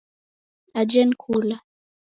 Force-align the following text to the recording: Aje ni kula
Aje 0.79 1.01
ni 1.05 1.15
kula 1.21 1.57